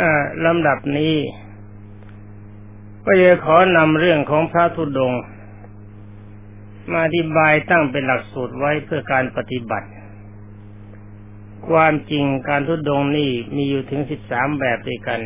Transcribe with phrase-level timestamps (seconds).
[0.00, 0.02] อ
[0.46, 1.16] ลำดับนี้
[3.04, 5.12] ก็จะขอนำเรื่องของพระธุดง
[6.90, 9.88] มาอธิบายตั้งเป็นหลักสูตรไว้เพื่อการปฏิบัติ
[11.68, 15.20] ความจริงการทุดงนี่มีอยู่ถึงสิบสามแบบด้วยกัน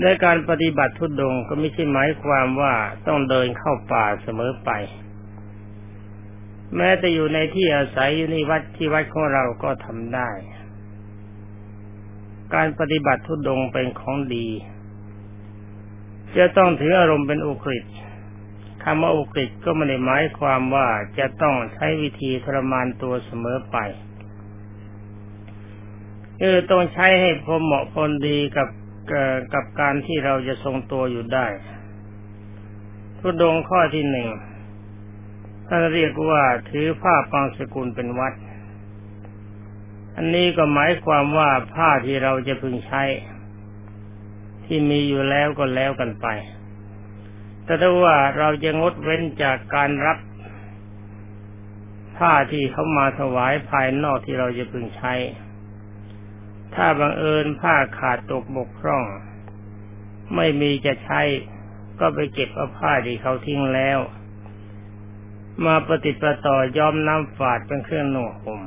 [0.00, 2.74] ในการปฏิบัติทุดงก็ไม่ใช่หมายความว่า
[3.06, 4.70] ต้องเดินเข้าป่าเสมอไป
[6.76, 10.30] แม้แต่อยู่ในที่อาศัยอยู่ในวัดที่วัดของเราก็ทำได้
[12.54, 14.46] การปฏิบัติทุดงเป็นของดี
[16.38, 17.84] จะต้องถืออารมณ์เป็นอุกฤษ
[18.84, 23.76] คำว่าอุกฤษก็ไม่ได้หมายความว่าจะต้องใช้วิธีทรมานตัวเสมอไป
[26.40, 28.68] คือต้องใช้ให้พอเหมาะพอดีกับ
[29.54, 31.46] กับการที่เราจะทรงตัวอยู่ได้
[33.18, 34.28] ทุดงข้อที่หนึ่ง
[35.66, 38.32] ท่านเรียกว่าถือผ้าปังสกุลเป็นวัด
[40.20, 43.02] อันนี้ก็หมายความว่าผ้าที่เราจะพึงใช้
[44.64, 46.26] ที่มีอยู่แล้วก็แล้วกันไป
[47.64, 50.18] แต่ถ้าว่าเราจะงดเว้นจากการรับ
[52.18, 55.14] ผ้าที่เขามาถวายภายนอกที่เราจะพึงใช้
[56.74, 59.04] ถ้าบังเอิญผ้าขาดตกบกพร่อง
[60.36, 61.22] ไม่มีจะใช้
[62.00, 63.98] ก็ไปเก็บเอาผ้าที่เขาทิ้งแล้ว
[65.64, 68.60] มาปฏิปต่อยอมน้ำฝาดเป็นเครื่องนุ่งห่ม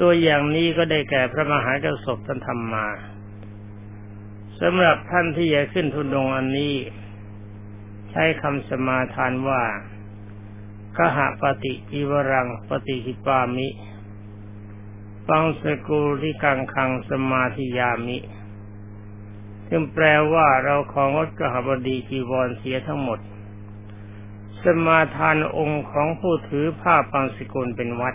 [0.00, 2.86] ตัวอย่างนี้ก็ได้แก่พระมหากระสบท่านทำมา
[4.60, 6.74] สำหรับท่านที่จะขึ้นทุนดงอันนี้
[8.10, 9.62] ใช้คำสมาทานว่า
[10.96, 13.68] กหะปฏิจิวรังปฏิหิปามิ
[15.28, 18.18] ฟังสกุลิกังคังสมาธิยามิ
[19.68, 23.18] ซึ่งแปลว่าเราของดกหบดีจีวรเสียทั้งหมด
[24.62, 28.14] สมาทานองค์ของผู้ถือผ้าปังสกุลเป็นวัด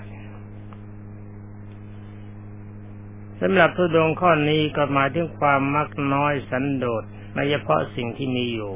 [3.41, 7.03] สำหรับทุดงข้อนี้ก็หมายถึงความมักน้อยสันโดษ
[7.36, 8.73] ในเฉพาะสิ่งที่มีอยู่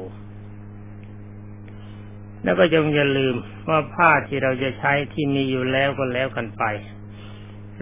[2.42, 3.34] แล้วก็จงอย่าลืม
[3.68, 6.64] ว่าผ้าที่เราจะใช้ที่มีอยู่แล้วก็แล้วกันไป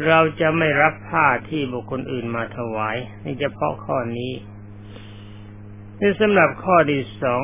[0.07, 4.33] เราจะไม่รับผ้าที่บุคคลอื่นมาถวายนี่เฉพาะข้อนี้
[6.01, 7.43] นี่สำหรับข้อที่สอง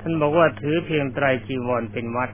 [0.00, 2.30] ท่านบอกว่าถือเพียงไตรจีวรเป็นวัด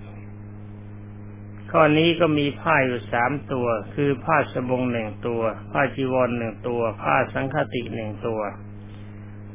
[1.71, 5.43] ข้อนี้ก็มีผ้าอยู่สามตัว คือผ้าสบงหนึ่งตัว
[5.73, 8.41] ผ้าจีวรหนึ่งตัว ผ้าสังฆติหนึ่งตัว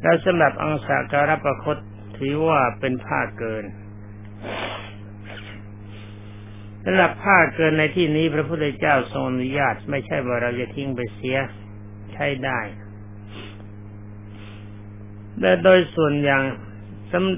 [0.01, 1.77] แล้วสำหรับอังสาการประคต
[2.17, 3.65] ถือว่าเป็นผ้าเกิน
[6.83, 11.37] สำหรับผ้าเกินในที่นี้พระพุทธเจ้าทรงอนุญาตไม่ใช่ว่าเราจะทิ้งไปเสีย
[12.13, 12.59] ใช้ได้
[15.39, 16.43] แต่โดยส่วนอย่าง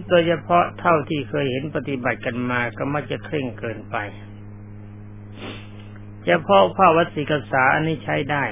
[0.10, 3.98] โดยเฉพาะเท่าที่เคยเห็นปฏิบัติกันมาก็มักจะเคร่งเกินไป
[6.28, 8.44] เฉพาะผ้าวัสิกษาอันนี้ใช้ได้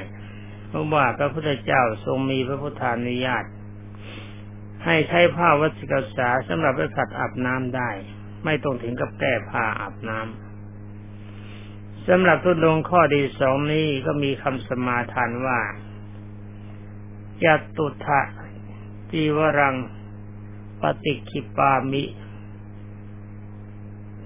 [0.68, 3.46] เพราะว่าพระพุทธเจ้าทรงมีพระพุทธานุญาต
[4.86, 7.90] ให้ใช้ผ้าวัสิกษาสำหรับไปขัดอาบน้ำได้
[8.46, 15.60] ไม่ต้องถึงกับแก้ผ้าอาบน้ำสำหรับทุดงข้อที่สองนี้ก็มีคำสมาทานว่า
[17.44, 18.22] จัตุทะ
[19.12, 19.76] จีวรัง
[20.82, 22.04] ปฏิคิปามิ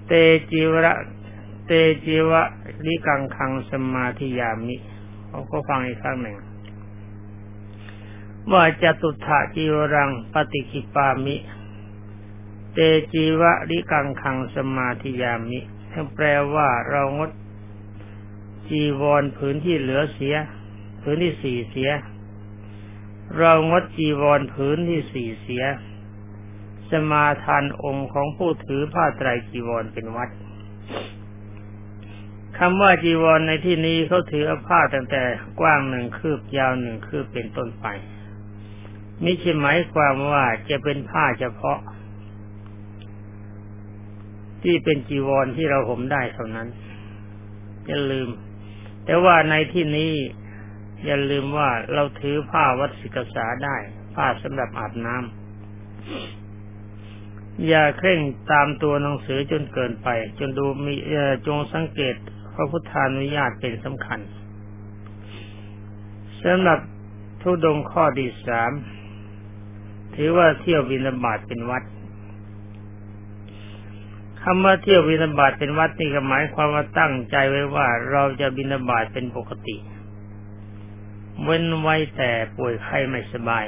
[0.06, 0.12] เต
[0.50, 0.94] จีวระ
[1.72, 2.42] เตจีวะ
[2.86, 4.76] ลิกังคังสมาธิยามิ
[5.28, 6.36] เขาก็ฟังอีกครั้งหนึ่ง
[8.52, 11.36] ว่าจตุถะจีวรังปฏิคิปามิ
[12.74, 12.78] เต
[13.12, 15.58] จีวะลิกังคังสมาธิยามิ
[16.14, 17.30] แปลว่าเรางด
[18.68, 20.36] จีวรผืนที่เหลือเสีย
[21.02, 21.90] ผืนที่สี่เสีย
[23.38, 25.64] เรางดจีวรผืนที่สี่เสีย
[26.90, 30.30] สมาทานองค์ของผู้ถือผ้าไตรจีวรเป็นวัด
[32.62, 35.22] คำว่าจีวรในที่นี้เขาถือผ้าตั้งแต่
[35.60, 37.86] กว้างหนึ่งคืบยาวหนึ่งคืบเป็นต้นไป
[39.24, 41.78] มิใช่หมายความว่าจะเป็นผ้าเฉพาะ
[44.62, 46.68] ที่เป็นจีวรที่เราห่มได้เท่านั้น
[47.86, 48.28] อย่าลืม
[49.04, 50.12] แต่ว่าในที่นี้
[51.04, 53.76] อย่าลืมว่าเราถือผ้าวัดศิกษาได้
[54.14, 58.20] ผ้าสำหรับอาบน้ำอย่าเคร่ง
[58.52, 60.08] ตามตัวหนังสือจนเกินไป
[60.38, 60.94] จนดูมี
[61.46, 62.16] จงสังเกต
[62.60, 64.20] ระพุทธานุญาตเป็นสำคัญ
[66.42, 66.78] สำหรับ
[67.42, 68.72] ทุดงข้อที่สาม
[70.14, 71.82] ถือว่าเที่ยวบินาบาตเป็นวัด
[74.42, 79.76] คำว่าเที่ยวบินาบาตเป็นวัดนี่ก็หมายความว่าตั้งใจไว้ว่าเราจะบินาบาตเป็นปกติ
[81.42, 83.66] เว้นไว้แต่ป่วยไข้ไม่สบาย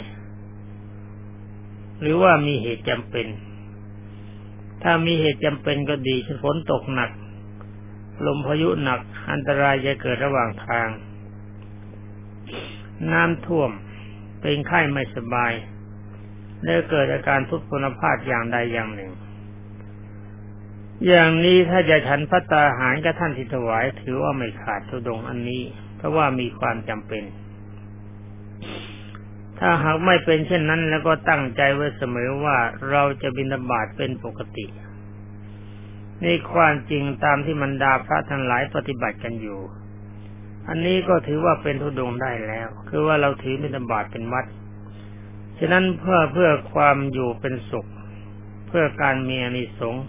[2.00, 3.26] หรือว่ามีเหตุจำเป็น
[4.82, 7.10] ถ้ามีเหตุจำเป็นก็ดีฝนตกหนัก
[8.26, 9.00] ลมพายุหนัก
[9.30, 10.88] อันตรายจะเกิดระหว่างทาง
[13.12, 13.70] น้ำท่วม
[14.40, 15.52] เป็นไข้ไม่สบาย
[16.64, 19.12] ได้เกิดอาการทุพพลภาพอย่างใดอย่างหนึ่ง
[21.06, 25.62] อย่างนี้ถ้าจะฉันพัตตาหารกับท่านที่ถวาย ถือว่าไม่ขาดทุดงอันนี้
[25.96, 27.24] เพราะว่ามีความจำเป็น
[29.58, 32.56] ถ้าหากไม่เป็นเช่นนั้นแล้วก็ตั้งใจไว้เสมอว่า
[32.90, 34.66] เราจะบินาบาตเป็นปกติ
[36.24, 39.60] นี่ความจริงตามที่มันดาพระทั้งหลายปฏิบัติกันอยู่
[40.68, 44.46] อันนี้ก็ถือว่าเป็นทุดงได้แล้ว คือว่าเราถือบิณฑบาตเป็นวัด
[45.58, 47.86] ฉะนั้นเพื่อเพื่อความอยู่เป็นสุข
[48.66, 50.04] เพื่อการมีอนิสงส์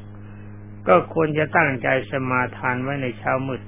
[0.87, 3.61] ก็ควรจะตั้งใจสมาทานไว้ในเช้ามืด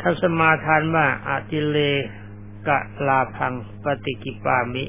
[0.00, 1.78] ถ้าสมาทานว่าอาติเล
[2.68, 3.52] กะลาพัง
[3.84, 4.84] ปฏิกิปามิ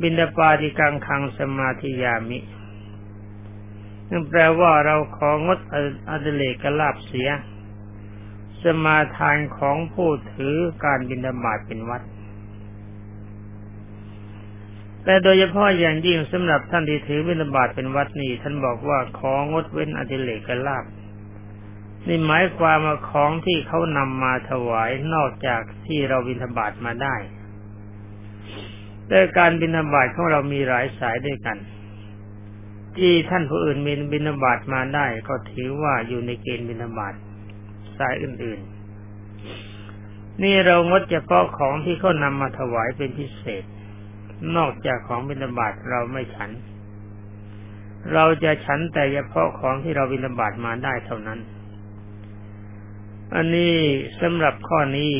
[0.00, 2.38] บินดาปาติกังคังสมาธิยามิ
[4.10, 5.58] นั่นแปลว่าเราของด
[6.08, 7.28] อดิเลกลาบเสีย
[8.62, 12.02] สมาทานของผู้ถือการบินดาบาตเป็นวัด
[15.04, 20.84] แต่โดยเฉพาะอย่างยิ่งสำหรับท่านที่ถือบิณฑบาตเป็นวัดนี่ท่านบอกว่าของดเว้นอดิเลกลาบ
[22.08, 27.16] นี่หมายความว่าของที่เขานำมาถวายนอกจากที่เราบิณฑบาตมาได้
[29.08, 31.58] แต่การบิณฑบาตของเรามีหลายสายด้วยกัน
[32.98, 37.14] ที่ท่านผู้อื่นมีบินาบาตมาได้ก็ถือว่าอยู่ในเกณฑ์บินาบาต
[37.96, 38.60] สายอื่น
[39.46, 43.64] ๆ นี่เรางดเฉพาะของที่เขานำมาถวายเป็นพิเศษ
[44.56, 46.50] นอกจากของบินาบาตเราไม่ฉัน
[48.12, 51.38] เราจะฉันแต่เฉพาะของที่เราบินาบาตมาได้เท่านั้น
[53.34, 53.74] อันนี้
[54.20, 55.12] สำหรับข้อนี้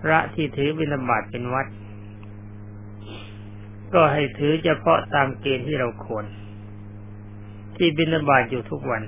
[0.00, 1.66] พระที่ถือบินาบาตเป็นวัด
[3.94, 6.24] ก็ให้ถือเฉพาะตามเกณฑ์ที่เราควร
[7.76, 9.02] ที่บินาบาตอยู่ทุกวัน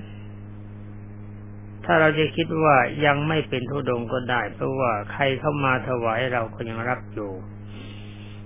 [1.85, 7.31] ถ้าเราจะคิดว่ายังไม่เป็นทุดงก็ได้ เพราะว่าใครเข้ามาถวายเราก็ยังรับอยู่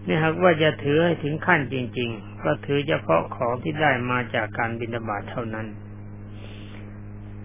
[0.07, 5.67] นี่หากว่าจะถือให้ถึงขั้นจริง ๆ ก็ถือเฉพาะของที่ได้มาจากการบินาบาตเท่านั้น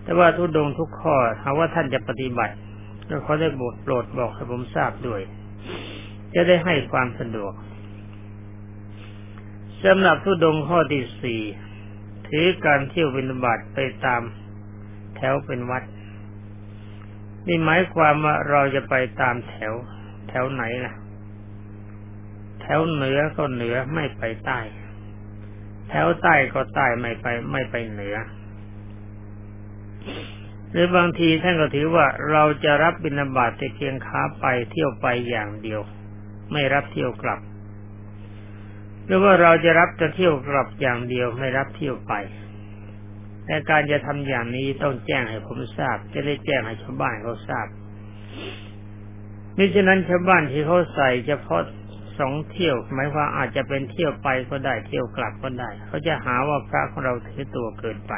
[0.03, 2.55] แต่ว่าทุดงทุกข้อหากว่าท่านจะปฏิบัติ
[3.09, 5.21] ก็ขอได้บทโปรดบอกให้ผมทราบด้วย
[6.33, 7.53] จะได้ให้ความสะดวก
[9.83, 11.41] สำหรับทุดงข้อที่สี่
[12.27, 14.21] ถือการเที่ยวบินบาตไปตาม
[15.15, 15.83] แถวเป็นวัด
[17.47, 19.73] นี่หมายความว่าเราจะไปตามแถว
[20.29, 20.93] แถวไหนล่ะ
[22.61, 24.59] แถวเหนือก็เหนือไม่ไปใต้
[25.89, 28.17] แถวใต้ก็ใต้ไม่ไป ไม่ไปเหนือ
[30.71, 35.81] หรือบางทีท่านก็ถือว่าเราจะรับบิณฑบาตแต่เพียงค้าไปเที่ยวไปอย่างเดียว
[36.51, 37.39] ไม่รับเที่ยวกลับ
[39.05, 42.13] หรือว่าเราจะรับจะเที่ยวกลับอย่างเดียวไม่รับเที่ยวไป
[43.45, 47.67] แต่การจะทำอย่างนี้ต้องแจ้งให้ผมทราบ จะได้แจ้งให้ชาวบ้านเขาทราบ
[49.57, 51.61] มิฉะนั้นชาวบ้านที่เขาใส่เฉพาะ
[52.19, 58.13] สองเที่ยวหมายว่าอาจจะเป็นเที่ยวไปก็ได้เที่ยวกลับก็ได้ เขาจะหาว่าพระของเราถือตัวเกินไป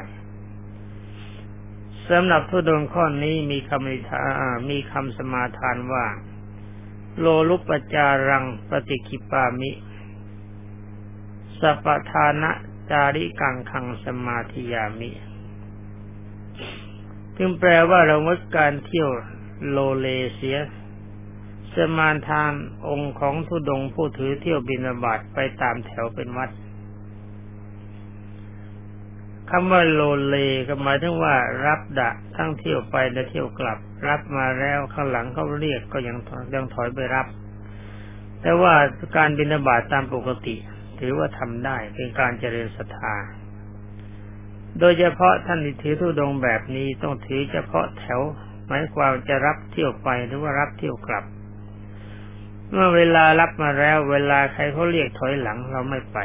[2.09, 4.21] สำหรับทุดงข้อนี้มีคำทา
[4.69, 6.05] มีคำสมาทานว่า
[7.19, 9.71] โลลุปจารังปฏิคิปามิ
[11.61, 12.51] สัพทานะ
[12.89, 15.09] จาริกังคังสมาธิยามิ
[17.37, 19.09] จึงแปลว่าเรางดการเที่ยว
[19.69, 20.57] โลเลเสีย
[21.73, 22.53] สมานทาน
[22.87, 26.49] องค์ของทุดงผู้ถือเที่ยวบินาบาตไปตามแถวเป็นวัด
[29.49, 30.35] คำว่าโลเล
[30.67, 31.35] ก็หมายถึงว่า
[31.65, 36.17] รับดะทั้งเที่ยวไปและเที่ยวกลับ รับมาแล้วข้างหลังเขาเรียกก็ยัง
[36.53, 37.27] ยังถอยไปรับ
[38.41, 38.73] แต่ว่า
[39.17, 40.55] การบินาบาตตามปกติ
[40.99, 43.15] ถือว่าทำได้เป็นการเจริญศรัทธา
[44.79, 48.21] โดยเฉพาะท่านที่ถือทุดงแบบนี้ต้องถือเฉพาะแถว
[48.67, 51.25] หมายความจะรับเที่ยวไปหรือว่ารับเที่ยวกลับ
[52.71, 56.17] เมื่อเวลารับมาแล้ว เวลาใครเขาเรียกถอยหลังเราไม่ไป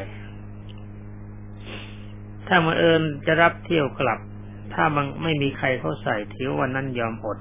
[2.47, 4.19] ถ้ามาเอิญจะรับเที่ยวกลับ
[4.75, 7.39] ถ้ามันไม่มีใครเขาใส่ถือวันนั้นยอมอด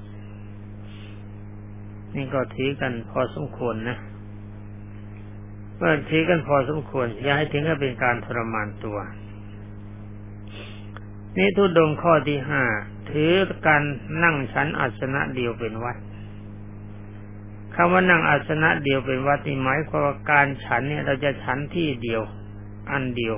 [2.16, 3.96] นี่ก็ถือกันพอสมควรนะ
[5.82, 8.98] ก็ถือกันพอสมควร อย่าให้ถึงกับเป็นการทรมานตัว
[11.36, 12.62] นี่ทุดงข้อที่ห้า
[13.10, 13.32] ถือ
[13.66, 13.82] การ
[14.22, 15.96] นั่งชั้นอาสนะเดียวเป็นวัด
[17.74, 22.22] คำว่านั่งอาสนะเดียวเป็นวัดนี่หมายความว่าการฉันเนี่ยเราจะฉันที่เดียว
[22.90, 23.36] อันเดียว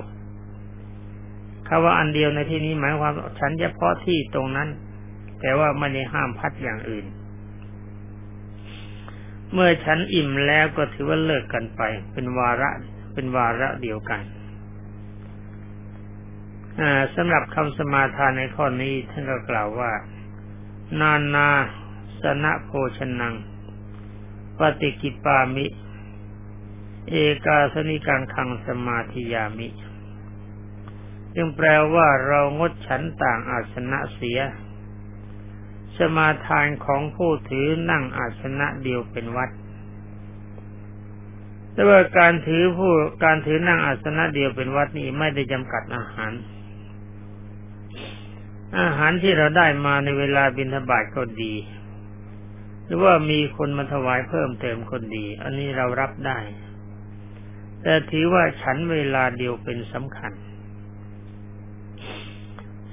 [1.67, 4.69] คำว่าอันเดียวในที่นี้หมายความฉันเฉพาะที่ตรงนั้น
[5.41, 7.05] แต่ว่าไม่ได้ห้ามพัดอย่างอื่น
[9.53, 11.81] เมื่อฉันอิ่มแล้วก็ถือว่าเลิกกันไป
[12.13, 12.69] เป็นวาระ
[13.13, 14.21] เป็นวาระเดียวกัน
[17.15, 19.91] สำหรับคำสมาทานในข้อนี้ท่านก็กล่าวว่า
[20.99, 21.49] นานา
[22.21, 23.33] สนะโภชนัง
[24.59, 25.65] ปฏิกิปามิ
[27.09, 29.67] เอกาสนิกังคังสมาธิยามิ
[31.35, 34.39] จึงแปลว่าเรางดฉันต่างอาสนะเสีย
[35.97, 39.49] สมาทานของผู้ถือนั่งอาสนะเดียวเป็นวัด
[41.73, 42.91] แต่ว่าการถือผู้
[43.23, 46.31] การถือนั่งอาสนะเดียวเป็นวัดนี้ไม่ได้จำกัดอาหาร
[48.79, 51.53] อาหารที่เราได้มาในเวลาบิณฑบาตก็ดี
[52.85, 56.39] หรือว่ามีคนมาถวายเพิ่มเติมคนดี อันนี้เรารับได้
[57.81, 60.31] แต่ถือว่าฉันเวลาเดียวเป็นสำคัญ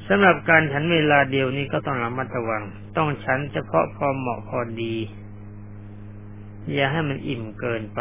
[0.08, 2.62] สำหรับการฉันเวลาเดียวนี้ก็ต้องระมัดระวัง
[2.96, 4.94] ต้องฉันเฉพาะพอเหมาะพอดี
[6.72, 8.00] อย่าให้มันอิ่มเกินไป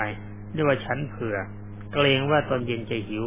[0.53, 1.37] เรียว่าฉันเผื่อ
[1.93, 3.25] เกรงว่าตอนเย็นจะหิว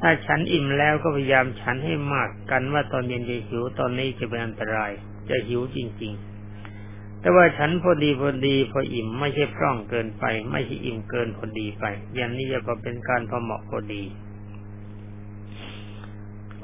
[0.00, 4.92] ถ้าฉันอิ่มแล้วก็พยายามฉันให้มากกันว่าตอนเย็นจะหิวตอนนี้จะเป็นอันตราย
[5.28, 14.02] จะหิวจริง ๆ แต่ว่าฉันพอดีพอดีพออิ่มไม่ใช่พร่องเกินไป ไม่ใช่อิ่มเกินพอดีไป อย่างนี้จะพอเป็นการพอเหมาะพอดี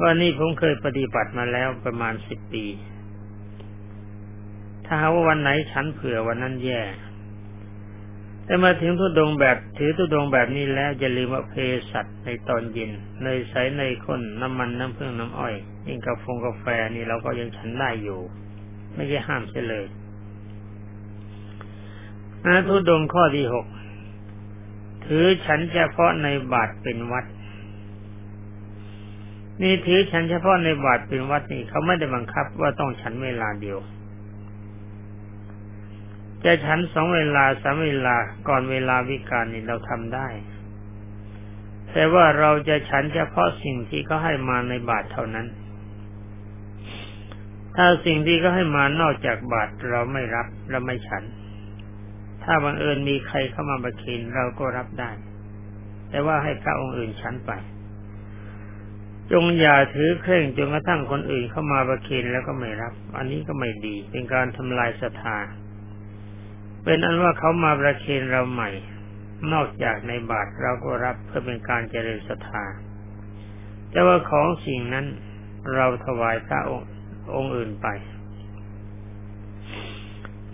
[0.01, 6.83] ว่านี่ผมเคยปฏิบัติมาแล้วประมาณสิบปีาว่าวันไหนฉันเผื่อวันนั้นแย่
[8.45, 11.55] แต่มาถึงทุดงแบบถือทุดงแบบนี้แล้วจะลืมว่าเพ
[11.93, 12.91] สัตในตอนเย็น
[13.23, 15.55] เนยใสเนยข้นน้ำมันน้ำผึ้งน้ำอ้อย
[15.87, 18.21] ยิ่งกาแฟกาแฟนี่เราก็ยังฉันได้อยู่
[18.95, 19.85] ไม่ใช่ห้ามเสียเลย
[22.45, 23.67] นะทุดงข้อที่หก
[25.07, 27.25] ถือฉันเฉพาะในบาทเป็นวัด
[29.63, 33.79] นี่ถือฉันเฉพาะในบาทเป็นวัดนี่เขาไม่ได้บังคับว่าต้องฉันเวลาเดียว
[36.45, 38.17] จะฉันสองเวลาสามเวลา
[38.49, 40.29] ก่อนเวลาวิการนี่เราทำได้
[41.93, 45.47] แต่ว่าเราจะฉันเฉพาะสิ่งที่เขาให้มาในบาทเท่านั้น
[47.77, 51.23] ถ้าสิ่งที่เขาให้มานอกจากบาทเราไม่รับเราไม่ฉัน
[52.45, 55.11] ถ้าบังเอิญมีใครเข้ามาประเคนเราก็รับได้
[56.11, 57.53] แต่ว่าให้พระองค์อื่นฉันไป
[59.33, 65.39] จงอย่าถือเคร่งจนกระทั่งคนอื่นเข้ามาประเคนแล้วก็ไม่รับ อันนี้ก็ไม่ดี เป็นการทำลายศรัทธา
[66.85, 68.71] เป็นอันว่าเขามาประเคนเราใหม่
[69.53, 72.65] นอกจากในบาทเราก็รับเพื่อเป็นการเจริญศรัทธา
[73.91, 75.07] แต่ว่าของสิ่งนั้น
[75.75, 76.91] เราถวายพระองค์
[77.35, 77.87] องค์อื่นไป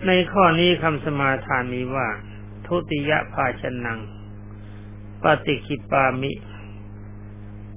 [0.07, 2.07] ในข้อนี้คำสมาทานมีว่า
[2.65, 3.99] ทุติยภาชนัง
[5.23, 6.31] ปฏิคิปามิ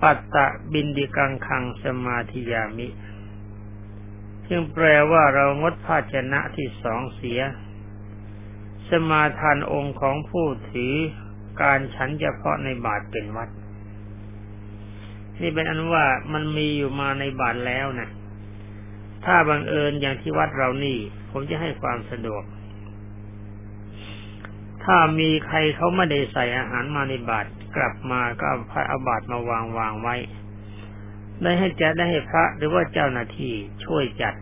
[0.03, 2.89] ปัตตะบินดิกังคังสมาธิยามิ
[4.49, 7.41] ซึ่งแปลว่าเรางดภาชนะที่สองเสีย
[8.93, 10.95] สมาทานองค์ของผู้ถือ
[11.63, 13.49] การฉันเฉพาะในบาทเป็นวัด
[15.41, 18.09] นี่เป็นอันว่ามันมีอยู่มาในบาทแล้วนะ
[19.25, 20.99] ถ้าบังเอิญอย่างที่วัดเรานี่
[21.31, 22.45] ผมจะให้ความสะดวก
[24.85, 27.47] ถ้ามีใครเขาไม่ได้ใส่อาหารมาในบาท
[27.77, 30.17] กลับมาก็เอาพระอาบาตมาวางวางไว้
[31.43, 34.35] ได้ให้จะได้ให้พระหรือว่าเจ้าหน้าที่ช่วยจัด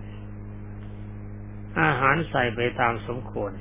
[1.83, 3.53] อาหารใส่ไปตามสมควร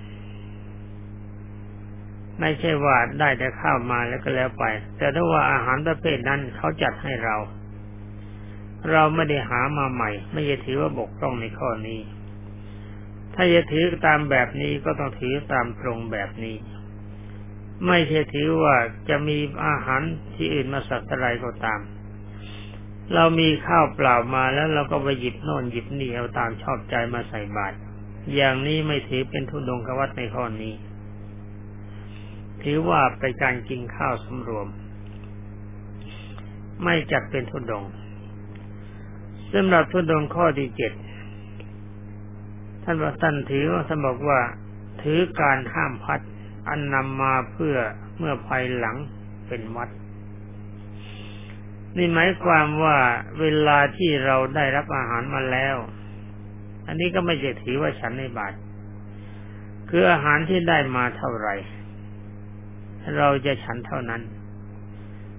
[2.39, 4.65] ไม่ใช่ว่าได้แต่ข้าวมาแล้วก็แล้วไป
[4.98, 7.36] แต่ถ้าว่าอาหารประเภทนั้นเขาจัดให้เรา
[8.91, 12.00] เราไม่ได้หามาใหม่ ไม่จะถือว่าบกพร่องในข้อนี้
[13.36, 16.58] ถ้าจะถือตามแบบนี้ก็ต้องถือตามตรงแบบนี้
[17.88, 18.75] ไม่ใช่ถือว่า
[19.10, 20.01] จะมีอาหาร
[20.36, 21.79] ที่อื่นมาสักอะไรก็ตาม
[23.13, 27.75] เรามีข้าวเปล่ามาแล้วเราก็ไปหยิบโน่นหยิบนี่เอาตามชอบใจมาใส่บาตร
[28.36, 30.74] อย่างนี้ไม่ถือเป็นทุนดงกวัตในข้อนี้
[32.63, 34.67] ถือว่าเป็นการกินข้าวสำรวม
[36.83, 37.85] ไม่จัดเป็นทุนดง
[39.53, 40.93] สำหรับทุนดงข้อที่เจ็ด
[42.83, 44.39] ท่านว่าท่านถือว่าท่านบอกว่า
[45.01, 46.19] ถือการห้ามพัด
[46.67, 47.75] อันนำมาเพื่อ
[48.17, 48.97] เมื่อภายหลัง
[49.47, 49.89] เป็นวัด
[51.97, 52.97] นี่หมายความว่า
[53.39, 55.75] เวลาที่เราได้รับอาหารมาแล้ว
[56.87, 58.53] อันนี้ก็ไม่จะถือว่าฉันในบาท
[59.89, 61.55] คืออาหารที่ได้มาเท่าไหร่
[63.18, 64.22] เราจะฉันเท่านั้น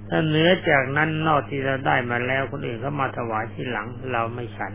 [0.09, 4.73] ถ้าเหนือจากนั้นนอกที่เราได้มาแล้วคนอื่นเขามาถวายที่หลัง เราไม่ฉัน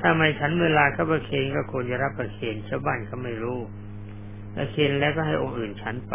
[0.00, 3.60] ถ้าไม่ฉันเวลาเขาประเคนก็ควรจะรับประเคนชาวบ้านเขาไม่รู้
[4.54, 6.14] ถ้าเคนแล้วก็ให้องค์อื่นฉันไป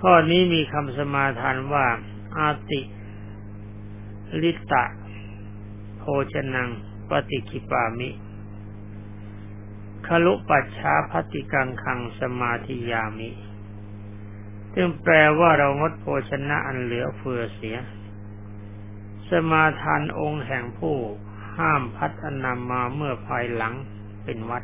[0.00, 1.86] ข้อนี้มีคำสมาทานว่า
[2.36, 2.80] อาติ
[4.42, 4.84] ลิตะ
[5.98, 6.68] โภชนัง
[7.10, 8.08] ปฏิคิปามิ
[10.06, 13.30] คลุปัชชาพัติกังคังสมาธิยามิ
[14.74, 17.76] ซึ่งแปลว่าเรางดโภชนะอันเหลือเฟือเสีย
[19.28, 20.96] สมาทานองค์แห่งผู้
[21.56, 23.74] ห้ามพัฒนามาเมื่อภายหลัง
[24.24, 24.62] เป็นวัด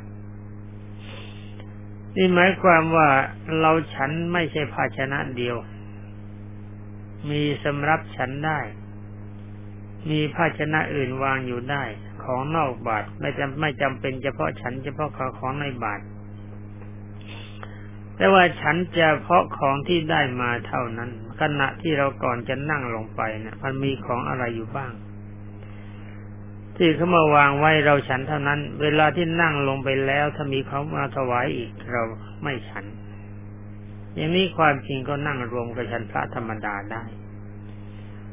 [2.16, 3.09] นี่หมายความว่า
[3.61, 5.56] เราฉันไม่ใช่ภาชนะเดียว
[7.30, 8.59] มีสำรับฉันได้
[10.11, 11.83] มีภาชนะอื่นวางอยู่ได้
[12.25, 16.00] ของนอกบาทไม่จำไม่จำเป็นเฉพาะฉันเฉพาะของในบาท
[18.16, 24.92] แต่ว่าฉันจะเพาะของที่ได้มาเท่านั้น ขณะที่เราก่อนจะนั่งลงไปเนะี่ยมันมีของอะไรอยู่บ้าง
[26.76, 32.02] ที่เขามาวางไว้เราฉันเท่านั้น เวลาที่นั่งลงไปแล้ว ถ้ามีเขามาถวายอีกเรา
[32.42, 32.85] ไม่ฉัน
[34.14, 37.02] อย่างนี้ความจริงก็นั่งรวมกับฉันพระธรรมดาได้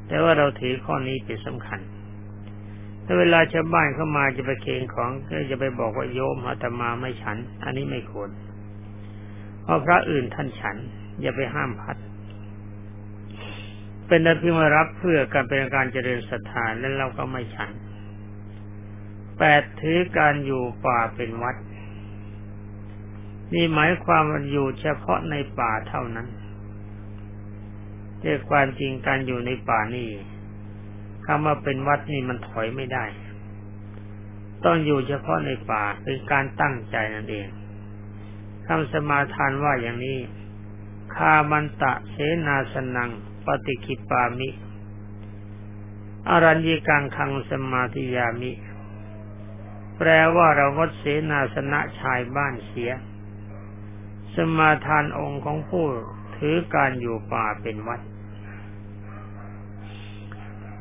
[0.08, 1.80] แต่ว่าเราถือข้อนี้เป็นสำคัญ
[3.06, 8.30] ถ้าเวลาชาวบ้านเข้ามาจะไปเคงของก็จะไปบอกว่าโยมอาตมาไม่ฉัน อันนี้ไม่ควร
[9.64, 10.78] เพราะพระอื่นท่านฉัน
[11.22, 11.98] อย่าไปห้ามพัด
[14.08, 17.72] เป็นแต่เพียงมารับเพื่อการเป็นการเจริญศรัทธาแล้วเราก็ไม่ฉัน
[19.38, 21.56] แปดถือการอยู่ป่าเป็นวัด
[23.54, 26.28] นี่หมายความว่าอยู่เฉพาะในป่าเท่านั้น
[28.20, 30.10] แต่องความจริงการอยู่ในป่านี่
[31.26, 33.06] คำว่าเป็นวัดนี่มันถอยไม่ได้
[34.66, 37.48] ต้องอยู่เฉพาะในป่าเป็นการตั้งใจนั่นเอง
[38.68, 40.20] คำสมาทานว่าอย่างนี้
[41.16, 42.16] คามันตะเส
[42.48, 43.10] นาสนัง
[43.46, 44.50] ปฏิคิปามิ
[46.30, 48.52] อรัญญิกังคังสมาธิยามิ
[49.98, 52.92] แปลว่าเรางดเสนาสนะชายบ้านเสีย
[54.36, 55.86] สมาทานองค์ของผู้
[56.40, 58.00] ถือการอยู่ป่าเป็นวัด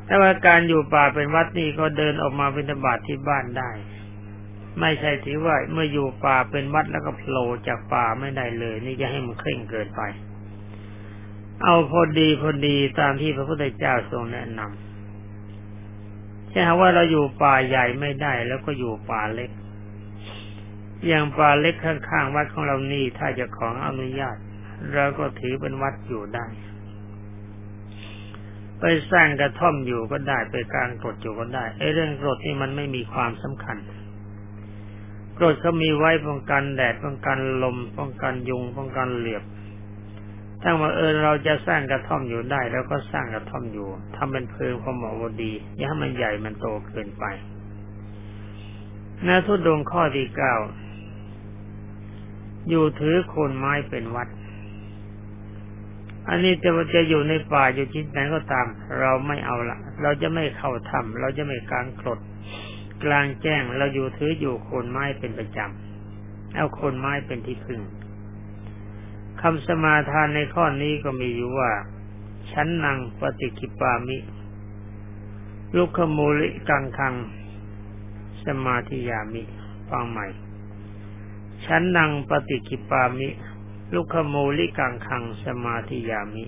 [0.05, 3.71] แต่ว่าการอยู่ป่าเป็นวัดนี่ก็เดินออกมาบิณฑบาตทที่บ้านได้
[4.79, 10.01] ไม่ใช่ถือว่าเมื่ออยู่ป่าเป็นวัดแล้วก็โผล่จากป่าไม่ได้เลย นี่จะให้มันเคร่งเกินไป
[11.63, 19.51] เอาพอดีพอดีตามที่พระพุทธเจ้าทรงแนะนำใช่ว่าเราอยู่ป่าใหญ่ไม่ได้ แล้วก็อยู่ป่าเล็ก
[21.07, 24.37] อย่างป่าเล็กข้างๆวัดของเรานี่ถ้าจะของอนุญาต
[24.93, 26.45] เราก็ถือเป็นวัดอยู่ได้
[28.79, 33.77] ไปสร้างกระท่อมอยู่ก็ได้ไปกลางกรดอยู่ก็ได้ไอ้เรื่องกรดนี่มันไม่มีความสำคัญ
[35.37, 39.43] กรดเขามีไว้ป้องกันแดดป้องกันลมป้องกันยุงป้องกันเหลียบ
[40.61, 47.25] ถ้าว่าเออเราจะสร้างกระท่อมอยู่ได้แล้วก็สร้างกระท่อมอยู่ทำเป็นเพลิงพอเหมาะพอดี อย่าให้มันใหญ่มันโตเกินไป
[49.27, 50.53] นาทุดงข้อที่เก้า
[52.69, 54.27] อยู่ถือโคนไม้เป็นวัด
[56.29, 58.67] อันนี้จะจะอยู่ในป่าอยู่ที่ไหนก็ตาม
[58.99, 62.19] เราไม่เอาละเราจะไม่เข้าถ้ำเราจะไม่กางกรด
[63.03, 67.81] กลางแจ้งเราอยู่ถืออยู่โคนไม้เป็นประจำเอาโคนไม้เป็นที่พึ่ง
[69.41, 71.71] คำสมาทานในข้อนี้ก็มีอยู่ว่า
[72.51, 74.17] ชั้นนังปฏิกิปามิ
[75.75, 77.13] ลุกขมูลิกังคัง
[78.45, 79.43] สมาธิยามิ
[79.89, 80.27] ฟังใหม่
[81.65, 83.29] ชั้นนังปฏิกิปามิ
[83.93, 86.45] ลุกขมูลิกังคังสมาธิยามิ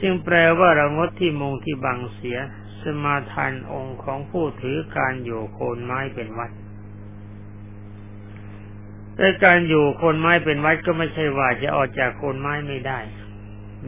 [0.00, 2.38] ซึ่งแปลว่าเรางดที่มงที่บังเสีย
[2.82, 6.50] สมาทานองค์ของผู้ถือการอยู่โคนไม้เป็นวัด
[9.16, 12.98] แต่การอยู่โคนไม้เป็นวัดก็ไม่ใช่ว่าจะออกจากโคนไม้ไม่ได้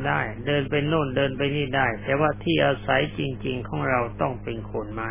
[0.07, 5.11] ได้ เดินไปโน่นเดินไปนี่ได้ แต่ว่าที่อาศัยจริง ๆ ของเราต้องเป็นโคนไม้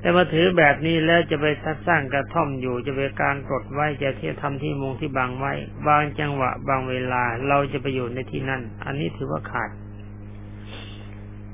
[0.00, 1.46] แต่มาถือแบบนี้แล้วจะไป
[1.86, 5.52] สร้างกระท่อมอยู่จะไปการกดไว้จะเที่ทำที่มุงที่บางไว้
[5.88, 9.70] บางจังหวะ บางเวลาเราจะไปอยู่ในที่นั่น อันนี้ถือว่าขาด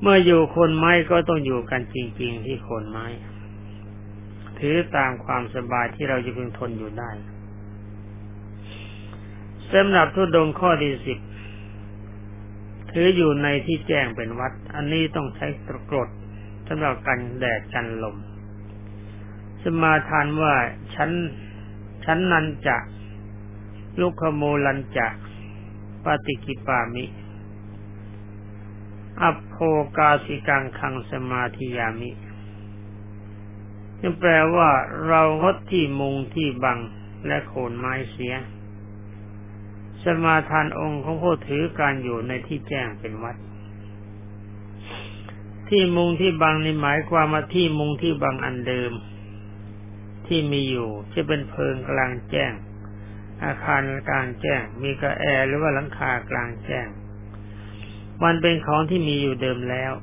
[0.01, 3.05] เมื่ออยู่คนไม้ก็ต้องอยู่กันจริง ๆ ที่คนไม้
[4.59, 7.11] ถือตามความสบายที่เราจะพึงทนอยู่ได้
[9.73, 11.19] สำหรับทุดงข้อที่สิบ
[12.91, 16.09] ถืออยู่ในที่แจ้งเป็นวัด อันนี้ต้องใช้ตรกรด
[16.67, 18.17] สำหรับกันแดดกันลม
[19.69, 20.53] สมาทานว่า
[20.95, 21.11] ฉัน
[22.05, 22.77] ฉันนันจะ
[23.99, 25.07] ลุกขโมลันจะ
[26.05, 27.05] ปฏิกิปามิ
[29.21, 29.55] อัพโพ
[29.97, 32.11] กาสิกังคังสมาธิยามิ
[33.99, 34.69] จึงแปลว่า
[35.07, 36.79] เรางดที่มุงที่บัง
[37.27, 38.35] และโคนไม้เสีย
[40.03, 43.35] สมาทานองค์ของผู้ถือการอยู่ในที่แจ้งเป็นวัด
[45.69, 48.91] ที่มุงที่บังในหมายความว่าที่มุงที่บังอันเดิม
[50.27, 52.53] ที่มีอยู่จะเป็นเพิงกลางแจ้ง
[53.45, 56.87] อาคารกลางแจ้ง มีกระแอหรือว่าหลังคากลางแจ้ง
[58.23, 59.93] มันเป็นของที่มีอยู่เดิมแล้ว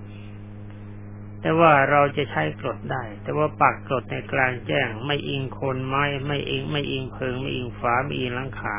[1.40, 8.76] แต่ว่าเราจะใช้กรดได้ แต่ว่าปักกรดในกลางแจ้ง ไม่อิงคนไม้ไม่อิง ไม่อิงเพิง ไม่อิงฝาไม่อิงหลังคา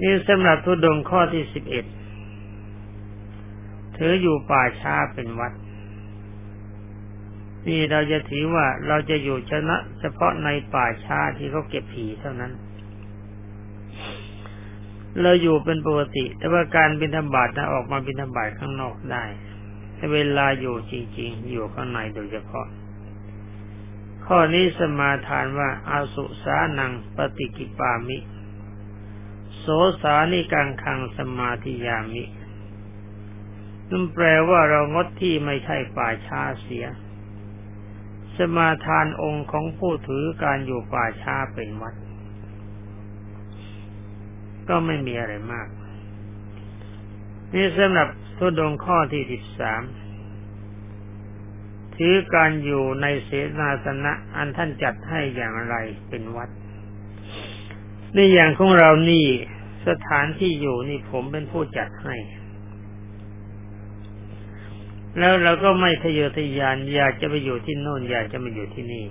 [0.00, 1.84] นี่สำหรับทุดงข้อที่สิบเอ็ด
[3.96, 5.52] ถืออยู่ป่าช้าเป็นวัด
[7.68, 12.52] นี่เราจะถือว่าเราจะอยู่ชนะ เฉพาะในป่าชาที่เขาเก็บผีเท่านั้น
[15.22, 19.24] เราอยู่เป็นปกติ แต่ว่าการบินธบาตนะออกมาบินธบาตข้างนอกได้
[19.94, 22.66] แต่เวลาอยู่จริง ๆ อยู่ข้างในโดยเฉพาะ
[24.26, 28.18] ข้อนี้สมาทานว่าอาสุสานังปฏิกิปามิ
[29.58, 29.66] โส
[30.02, 32.24] สานิกังคังสมาธิยามิ
[33.90, 36.84] นั่นแปลว่าเรางดที่ไม่ใช่ป่าชาเสีย
[38.38, 41.94] สมาทานองค์ของผู้ถือการอยู่ป่าช้าเป็นวัด
[44.68, 45.68] ก็ไม่มีอะไรมาก
[47.54, 49.82] นี่สำหรับทุดงข้อที่สิบสาม
[51.96, 55.76] ถือการอยู่ในเสนาสนะอันท่านจัดให้อย่างไร
[56.08, 56.48] เป็นวัด
[58.14, 59.26] ในอย่างของเรานี่
[59.88, 62.16] สถานที่อยู่นี่ผมเป็นผู้จัดให้
[65.18, 69.04] แล้วเราก็ไม่ทะเยอทะยานอยากจะไปอยู่ที่โน่นอยากจะมาอยู่ที่นี่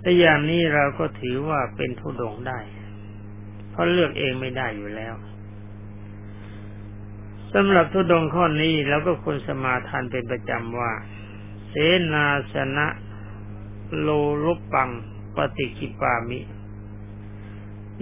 [0.00, 2.58] แต่อย่างนี้เราก็ถือว่าเป็นทุดงได้
[3.70, 5.14] เพราะเลือกเองไม่ได้อยู่แล้ว
[7.52, 10.92] สำหรับทุดงข้อนี้เราก็ควรสมาทานเป็นประจำว่า
[11.68, 11.74] เส
[12.12, 12.86] นาสนะ
[13.98, 14.08] โล
[14.44, 14.90] ลุปัง
[15.36, 16.40] ปฏิกิปามิ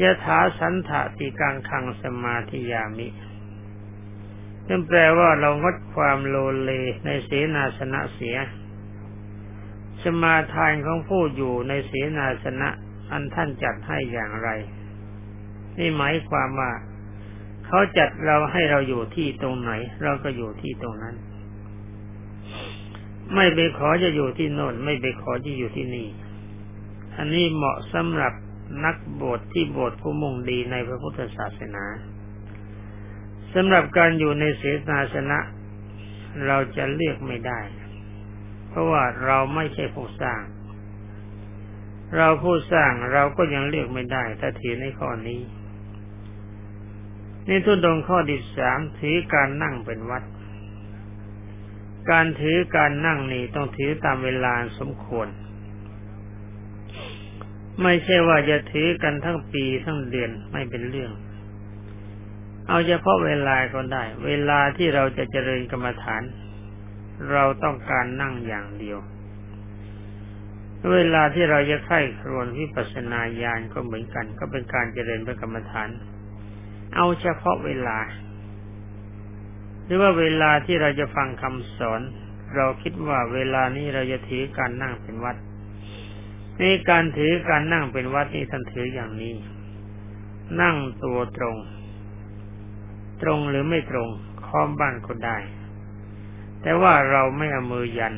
[0.00, 3.06] ยะถาสันถติกังคังสมาธิยามิ
[4.68, 6.70] นั่นแปลว่าเรางดความโลเล
[7.04, 8.36] ในเสนาสนะเสีย
[10.02, 12.68] สมาทานของผู้อยู่ในเสนาสนะ
[13.10, 14.48] อันท่านจัดให้อย่างไร
[15.78, 16.72] นี่หมายความว่า
[17.66, 19.70] เขาจัดเราให้เราอยู่ที่ตรงไหน
[20.02, 21.14] เราก็อยู่ที่ตรงนั้น
[23.34, 26.08] ไม่ไปขอจะอยู่ที่โน่น ไม่ไปขอจะอยู่ที่นี่
[27.16, 28.32] อันนี้เหมาะสำหรับ
[28.84, 31.84] นักบวชที่บวชผู้มุ่งดีในพระพุทธศาสนา
[33.54, 35.38] สำหรับการอยู่ในเสนาสนะ
[36.46, 37.60] เราจะเลือกไม่ได้
[38.68, 40.42] เพราะว่าเราไม่ใช่ผู้สร้าง
[42.16, 45.40] เราผู้สร้างเราก็ยังเลือกไม่ได้ ถ้าถือในข้อนี้
[47.48, 50.22] นี่ทุนดงข้อที่สามถือการนั่งเป็นวัด
[52.10, 55.28] การถือการนั่งนี่ต้องถือตามเวลาสมควร
[57.82, 61.12] ไม่ใช่ว่าจะถือกันทั้งปีทั้งเดือนไม่เป็นเรื่อง
[62.68, 66.22] เอาเฉพาะเวลาก็ได้ เวลาที่เราจะเจริญกรรมฐาน
[67.32, 68.98] เราต้องการนั่งอย่างเดียว
[70.92, 75.88] เวลาที่เราจะไข้ครวนวิปัสสนาญาณก็เหมือนกัน ก็เป็นการเจริญพระกรรมฐาน
[76.96, 77.98] เอาเฉพาะเวลา
[79.84, 82.00] หรือว่าเวลาที่เราจะฟังคำสอน
[82.56, 85.36] เราคิดว่าเวลานี้เราจะถือการนั่งเป็นวัด
[86.58, 89.34] ในการถือการนั่งเป็นวัดนี่ท่านถืออย่างนี้
[90.62, 91.56] นั่งตัวตรง
[93.22, 94.08] ตรงหรือไม่ตรง
[94.46, 95.38] ค้อมบ้างก็ได้
[96.62, 98.14] แต่ว่าเราไม่เอามือยัน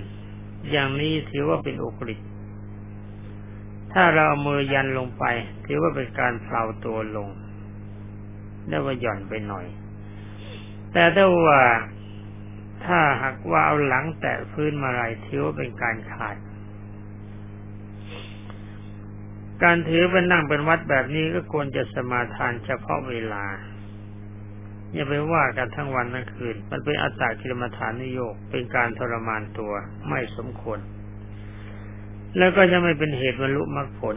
[0.70, 2.20] อย่างนี้ถือว่าเป็นอุกฤษ
[3.92, 5.24] ถ้าเราเอามือยันลงไป
[5.66, 7.28] ถือว่าเป็นการเปล่าตัวลง
[8.68, 9.66] ได้ว่าหย่อนไปหน่อย
[10.92, 11.62] แต่ถ้าว่า
[12.85, 16.37] ถ้าหากว่าเอาหลังแตะพื้นมาไรถือว่าเป็นการขาด
[19.62, 23.44] การถือเป็นนั่งเป็นวัดแบบนี้ก็ควรจะสมาทานเฉพาะเวลา
[24.96, 29.72] อย่าไปว่ากันทั้งวันทั้งคืน มันเป็นอัตตากิลมฐานนิโยกเป็นการทรมานตัว
[30.09, 30.78] ไม่สมควร
[32.38, 34.16] แล้วก็จะไม่เป็นเหตุบรรลุมรรคผล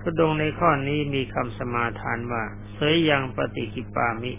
[0.00, 4.32] ทุดงในข้อนี้มีคำสมาทานว่าเสยยังปฏิกิปามิ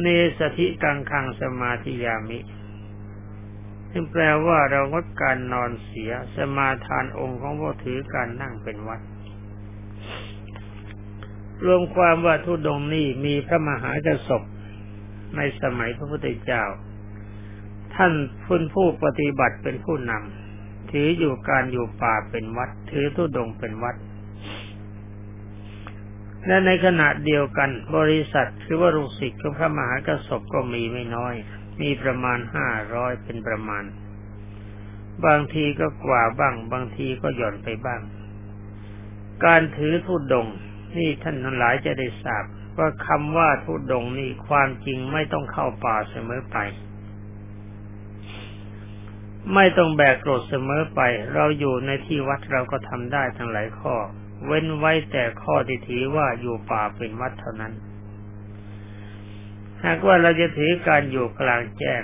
[0.00, 0.06] เน
[0.38, 2.38] สถิกังคังสมาธิยามิ
[3.90, 9.00] ซึ่งแปลว่าเรางดการนอนเสียสมาทานองค์ของผู้ถือการนั่งเป็นวัด
[11.64, 14.42] รวมความว่าทุดงนี้มีพระมหากระสบ
[15.36, 16.64] ในสมัยพระพุทธเจ้า
[17.94, 18.12] ท่าน
[18.44, 23.96] พุนผู้ปฏิบัติเป็นผู้นำถืออยู่การอยู่ป่าเป็นวัด ถือทุดงเป็นวัด
[26.46, 31.34] และในขณะเดียวกันบริษัทคือว่าลูกศิษย์ของพระมหากระสบก็มีไม่น้อย
[31.80, 33.84] มีประมาณห้าร้อยเป็นประมาณ
[35.26, 38.00] บางทีก็กว่าบ้าง บางทีก็หย่อนไปบ้าง
[39.44, 40.46] การถือทุดง
[40.96, 42.44] นี่ท่านทั้งหลายจะได้ทราบ
[42.78, 46.56] ว่าคำว่าทุดงนี่ความจริงไม่ต้องเข้าป่าเสมอไป
[49.54, 51.00] ไม่ต้องแบกกรดเสมอไป
[51.34, 53.94] เราอยู่ในที่วัดเราก็ทำได้ทั้งหลายข้อ
[54.46, 57.72] เว้นไว้แต่ข้อที่ถือว่าอยู่ป่าเป็นวัดเท่านั้น
[59.84, 62.02] หากว่าเราจะถือการอยู่กลางแจ้ง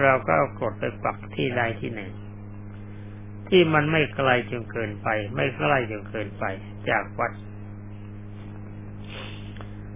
[0.00, 2.12] เราก็เอากรดไปปักที่ใดที่หนึ่ง
[3.48, 6.44] ที่มันไม่ไกลจนเกินไป ไม่ใกล้จนเกินไป
[6.90, 7.32] จากวัด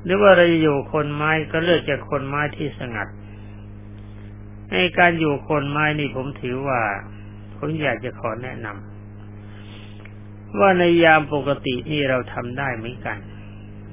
[0.04, 3.08] หรือว่าเราอยู่คนไม้ก็เลือกจากคนไม้ที่สงัด
[4.70, 6.80] ในการอยู่คนไม้นี่ผมถือว่า
[7.56, 13.18] ผมอยากจะขอแนะนำว่าในยามปกตินี่เราทำได้เหมือนกัน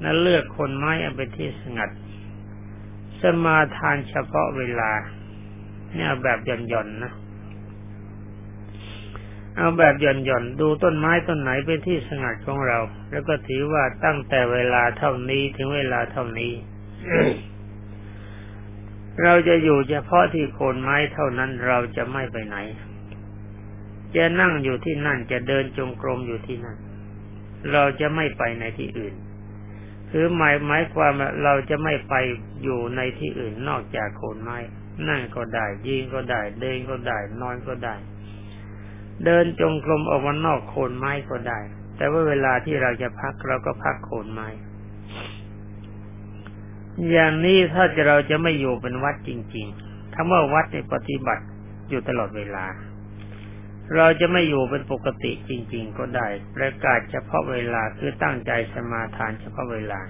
[0.02, 1.90] นั่นเลือกคนไม้เอาเป็นที่สงัด
[3.20, 4.90] สมาทานเฉพาะเวลา
[5.94, 7.12] เนี่ยแบบหย่อนๆนะ
[9.58, 12.78] เอาแบบหย่อนๆดูต้นไม้ต้นไหนเป็นที่สงัดของเรา
[13.10, 16.52] แล้วก็ถือว่าตั้งแต่เวลาเท่านี้ถึงเวลาเท่านี้
[19.22, 22.56] เราจะอยู่เฉพาะที่โคนไม้เท่านั้นเราจะไม่ไปไหน
[24.16, 26.76] จะนั่งอยู่ที่นั่นจะเดินจงกรมอยู่ที่นั่น
[27.72, 29.14] เราจะไม่ไปในที่อื่น
[30.10, 32.14] คือหมายหมายความว่าเราจะไม่ไป
[32.62, 34.58] อยู่ในที่อื่นนอกจากโคนไม้
[35.08, 37.96] นั่งก็ได้ยืนก็ได้ เดินก็ได้ นอนก็ได้
[39.24, 41.58] เดินจงกรมออกมานอกโคนไม้ก็ได้
[41.96, 44.48] แต่ว่าเวลาที่เราจะพักเราก็พักโคนไม้
[47.10, 51.44] อย่างนี้ถ้าจะเราจะไม่อยู่เป็นวัดจริงๆคำว่าวัดในปฏิบัติ
[51.88, 52.66] อยู่ตลอดเวลา
[53.96, 56.26] เราจะไม่อยู่เป็นปกติจริง ๆ ก็ได้
[56.56, 60.00] ประกาศเฉพาะเวลาคือตั้งใจสมาทานเฉพาะเวลา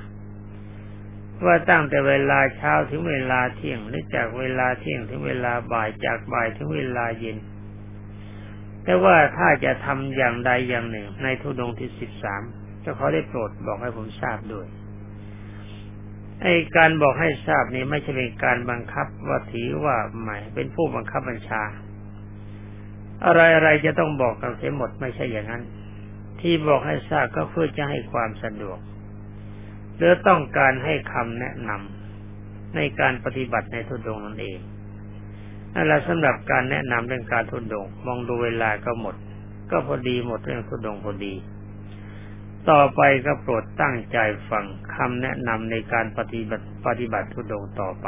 [1.44, 7.36] ว่าตั้งแต่เวลาเช้าถึงเวลาเที่ยงหรือจากเวลาเที่ยงถึงเวลาบ่ายจากบ่ายถึงเวลาเย็น
[8.88, 12.42] แต่ว่าถ้าจะทำอย่างใดอย่างหนึ่ง ในทุดงที่สิบสาม
[12.84, 14.66] จะขอได้โปรดบอกให้ผมทราบด้วย
[16.42, 16.46] ไอ
[16.76, 21.62] การบอกให้ทราบนี้ไม่ใช่เป็นการบังคับว่าถือว่าใหม่เป็นผู้บังคับบัญชา
[23.26, 25.62] อะไรอะไรจะต้องบอกกันเสียหมดไม่ใช่อย่างนั้น
[26.40, 28.78] ที่บอกให้ทราบก็เพื่อจะให้ความสะดวก
[29.96, 34.60] หรือต้องการให้คำแนะนำในการปฏิบัติในทุดงนั่นเอง
[35.74, 39.14] นั่นแหละสำหรับการแนะนำเรื่องการทุดงมองดูเวลาก็หมด
[39.70, 41.34] ก็พอดีหมดเรื่องทุดงพอดี
[42.70, 44.18] ต่อไปก็โปรดตั้งใจ
[44.50, 48.06] ฟังคำแนะนำในการปฏิบัติปฏิบัติทุดงต่อไป